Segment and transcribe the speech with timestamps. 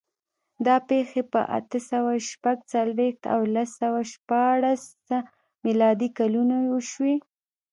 [0.65, 4.83] دا پېښې په اته سوه شپږ څلوېښت او لس سوه شپاړس
[5.65, 7.15] میلادي کلونو وشوې.